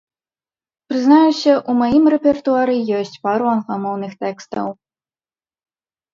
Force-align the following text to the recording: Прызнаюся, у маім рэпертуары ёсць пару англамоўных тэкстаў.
Прызнаюся, 0.91 1.53
у 1.71 1.75
маім 1.81 2.05
рэпертуары 2.13 2.75
ёсць 3.01 3.15
пару 3.27 3.45
англамоўных 3.55 4.11
тэкстаў. 4.27 4.67